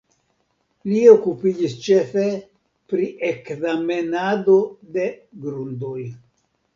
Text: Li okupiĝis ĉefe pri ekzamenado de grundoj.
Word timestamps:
Li 0.91 1.01
okupiĝis 1.09 1.75
ĉefe 1.87 2.23
pri 2.93 3.05
ekzamenado 3.27 4.55
de 4.97 5.05
grundoj. 5.45 5.95